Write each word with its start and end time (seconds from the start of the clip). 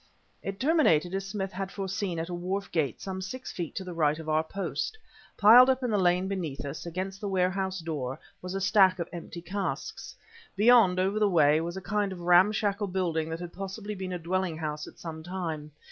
It 0.41 0.59
terminated 0.59 1.13
as 1.13 1.27
Smith 1.27 1.51
had 1.53 1.71
foreseen 1.71 2.17
at 2.17 2.27
a 2.27 2.33
wharf 2.33 2.71
gate 2.71 2.99
some 2.99 3.21
six 3.21 3.51
feet 3.51 3.75
to 3.75 3.83
the 3.83 3.93
right 3.93 4.17
of 4.17 4.27
our 4.27 4.43
post. 4.43 4.97
Piled 5.37 5.69
up 5.69 5.83
in 5.83 5.91
the 5.91 5.99
lane 5.99 6.27
beneath 6.27 6.65
us, 6.65 6.87
against 6.87 7.21
the 7.21 7.29
warehouse 7.29 7.81
door, 7.81 8.19
was 8.41 8.55
a 8.55 8.61
stack 8.61 8.97
of 8.97 9.07
empty 9.13 9.43
casks. 9.43 10.15
Beyond, 10.55 10.99
over 10.99 11.19
the 11.19 11.29
way, 11.29 11.61
was 11.61 11.77
a 11.77 11.81
kind 11.83 12.11
of 12.11 12.21
ramshackle 12.21 12.87
building 12.87 13.29
that 13.29 13.39
had 13.39 13.53
possibly 13.53 13.93
been 13.93 14.11
a 14.13 14.17
dwelling 14.17 14.57
house 14.57 14.87
at 14.87 14.97
some 14.97 15.21
time. 15.21 15.69